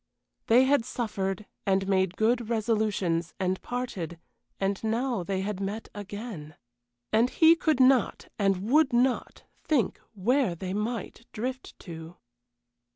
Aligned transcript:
They 0.47 0.63
had 0.63 0.83
suffered, 0.83 1.45
and 1.63 1.87
made 1.87 2.17
good 2.17 2.49
resolutions, 2.49 3.35
and 3.39 3.61
parted, 3.61 4.17
and 4.59 4.83
now 4.83 5.21
they 5.21 5.41
had 5.41 5.59
met 5.59 5.89
again. 5.93 6.55
And 7.13 7.29
he 7.29 7.55
could 7.55 7.79
not, 7.79 8.27
and 8.39 8.67
would 8.71 8.93
not, 8.93 9.43
think 9.63 10.01
where 10.15 10.55
they 10.55 10.73
might 10.73 11.27
drift 11.33 11.77
to. 11.81 12.17